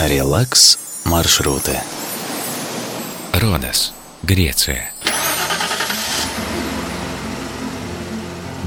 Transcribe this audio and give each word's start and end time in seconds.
Релакс 0.00 0.78
маршруты. 1.04 1.76
Родос, 3.32 3.92
Греция. 4.22 4.92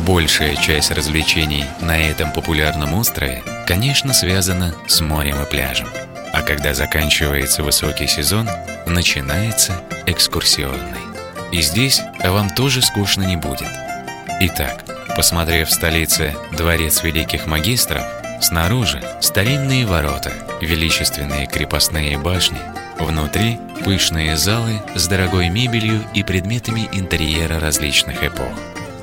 Большая 0.05 0.57
часть 0.57 0.91
развлечений 0.91 1.63
на 1.79 1.97
этом 1.97 2.33
популярном 2.33 2.95
острове, 2.95 3.43
конечно, 3.65 4.13
связана 4.13 4.75
с 4.87 4.99
морем 4.99 5.41
и 5.41 5.45
пляжем. 5.45 5.87
А 6.33 6.41
когда 6.41 6.73
заканчивается 6.73 7.63
высокий 7.63 8.07
сезон, 8.07 8.49
начинается 8.85 9.81
экскурсионный. 10.07 10.99
И 11.53 11.61
здесь 11.61 12.01
вам 12.25 12.49
тоже 12.49 12.81
скучно 12.81 13.23
не 13.23 13.37
будет. 13.37 13.69
Итак, 14.41 14.83
посмотрев 15.15 15.69
в 15.69 15.73
столице 15.73 16.35
Дворец 16.51 17.03
Великих 17.03 17.45
Магистров, 17.45 18.03
снаружи 18.41 19.01
старинные 19.21 19.85
ворота, 19.85 20.33
величественные 20.61 21.47
крепостные 21.47 22.17
башни, 22.17 22.59
внутри 22.99 23.59
пышные 23.83 24.37
залы 24.37 24.81
с 24.95 25.07
дорогой 25.07 25.49
мебелью 25.49 26.03
и 26.13 26.23
предметами 26.23 26.89
интерьера 26.91 27.59
различных 27.59 28.23
эпох. 28.23 28.53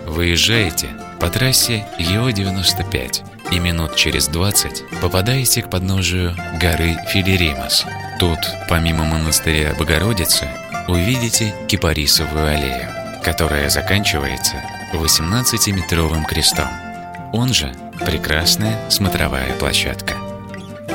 Выезжаете 0.07 0.89
по 1.21 1.29
трассе 1.31 1.87
Е-95 1.99 3.53
и 3.53 3.59
минут 3.59 3.97
через 3.97 4.29
20 4.29 4.85
попадаете 5.01 5.63
к 5.63 5.71
подножию 5.71 6.35
горы 6.61 6.97
Филиримас. 7.09 7.87
Тут, 8.19 8.39
помимо 8.69 9.05
монастыря 9.05 9.75
Богородицы, 9.79 10.49
увидите 10.87 11.55
Кипарисовую 11.67 12.47
аллею, 12.47 12.89
которая 13.23 13.69
заканчивается 13.69 14.57
18-метровым 14.93 16.25
крестом. 16.25 16.88
Он 17.33 17.53
же 17.53 17.73
прекрасная 18.05 18.91
смотровая 18.91 19.53
площадка. 19.59 20.15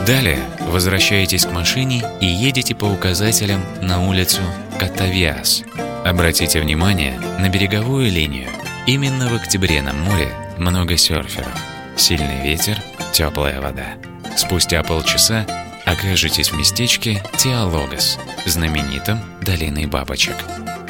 Далее 0.06 0.40
возвращаетесь 0.62 1.46
к 1.46 1.52
машине 1.52 2.04
и 2.20 2.26
едете 2.26 2.76
по 2.76 2.86
указателям 2.86 3.62
на 3.82 4.08
улицу 4.08 4.42
Катавиас. 4.80 5.64
Обратите 6.04 6.60
внимание 6.60 7.18
на 7.40 7.48
береговую 7.50 8.12
линию. 8.12 8.50
Именно 8.86 9.30
в 9.30 9.36
октябре 9.36 9.82
на 9.82 9.94
море 9.94 10.30
много 10.58 10.98
серферов. 10.98 11.58
Сильный 11.96 12.44
ветер, 12.44 12.78
теплая 13.14 13.62
вода. 13.62 13.96
Спустя 14.36 14.84
полчаса 14.84 15.46
окажетесь 15.86 16.52
в 16.52 16.58
местечке 16.58 17.24
Теологос, 17.38 18.18
знаменитом 18.46 19.20
долиной 19.42 19.86
бабочек. 19.86 20.36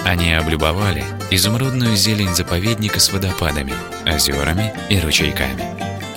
Они 0.06 0.34
облюбовали 0.34 1.04
изумрудную 1.32 1.96
зелень 1.96 2.36
заповедника 2.36 3.00
с 3.00 3.12
водопадами, 3.12 3.74
озерами 4.06 4.74
и 4.90 5.00
ручейками. 5.00 5.64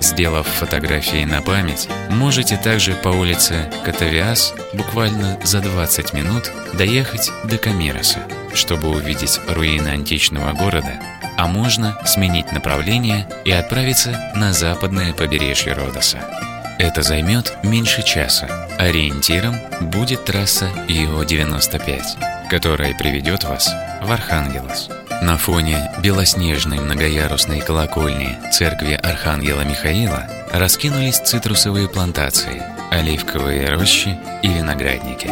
Сделав 0.01 0.47
фотографии 0.47 1.25
на 1.25 1.41
память, 1.41 1.89
можете 2.11 2.57
также 2.57 2.95
по 2.95 3.09
улице 3.09 3.71
Катавиас 3.85 4.55
буквально 4.73 5.39
за 5.43 5.61
20 5.61 6.13
минут 6.13 6.53
доехать 6.75 7.31
до 7.45 7.59
Камироса, 7.59 8.21
чтобы 8.55 8.89
увидеть 8.89 9.41
руины 9.49 9.89
античного 9.89 10.53
города, 10.53 11.01
а 11.37 11.47
можно 11.47 11.99
сменить 12.05 12.53
направление 12.53 13.29
и 13.45 13.53
отправиться 13.53 14.33
на 14.35 14.53
западное 14.53 15.13
побережье 15.13 15.73
Родоса. 15.73 16.56
Это 16.79 17.03
займет 17.03 17.57
меньше 17.63 18.03
часа. 18.03 18.69
Ориентиром 18.79 19.57
будет 19.81 20.27
трасса 20.27 20.69
ИО-95, 20.89 22.49
которая 22.51 22.95
приведет 22.95 23.45
вас 23.45 23.71
в 24.03 24.13
Архангелос. 24.13 24.91
На 25.23 25.39
фоне 25.39 25.91
белоснежной 26.03 26.79
многоярусной 26.81 27.61
колокольни 27.61 28.39
церкви 28.53 28.93
Архангела 28.93 29.63
Михаила 29.63 30.29
раскинулись 30.53 31.19
цитрусовые 31.19 31.89
плантации, 31.89 32.63
оливковые 32.91 33.71
рощи 33.71 34.19
и 34.43 34.49
виноградники. 34.49 35.31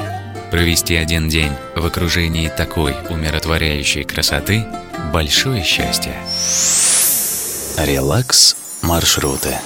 Провести 0.50 0.96
один 0.96 1.28
день 1.28 1.52
в 1.76 1.84
окружении 1.84 2.48
такой 2.48 2.96
умиротворяющей 3.10 4.04
красоты– 4.04 4.64
большое 5.12 5.62
счастье. 5.62 6.14
Релакс 7.76 8.56
маршруты. 8.80 9.58